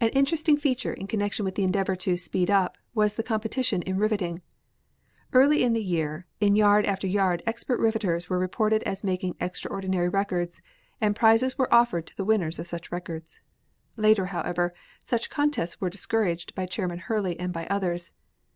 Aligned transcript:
An 0.00 0.08
interesting 0.08 0.56
feature 0.56 0.92
in 0.92 1.06
connection 1.06 1.44
with 1.44 1.54
the 1.54 1.62
endeavor 1.62 1.94
to 1.94 2.16
"speed 2.16 2.50
up" 2.50 2.76
was 2.92 3.14
the 3.14 3.22
competition 3.22 3.82
in 3.82 3.98
riveting. 3.98 4.42
Early 5.32 5.62
in 5.62 5.74
the 5.74 5.80
year 5.84 6.26
in 6.40 6.56
yard 6.56 6.84
after 6.86 7.06
yard 7.06 7.40
expert 7.46 7.78
riveters 7.78 8.28
were 8.28 8.36
reported 8.40 8.82
as 8.82 9.04
making 9.04 9.36
extraordinary 9.40 10.08
records, 10.08 10.60
and 11.00 11.14
prizes 11.14 11.56
were 11.56 11.72
offered 11.72 12.08
to 12.08 12.16
the 12.16 12.24
winners 12.24 12.58
of 12.58 12.66
such 12.66 12.90
records. 12.90 13.38
Later, 13.96 14.26
however, 14.26 14.74
such 15.04 15.30
contests 15.30 15.80
were 15.80 15.88
discouraged 15.88 16.52
by 16.56 16.66
Chairman 16.66 16.98
Hurley 16.98 17.38
and 17.38 17.52
by 17.52 17.68
others. 17.68 18.10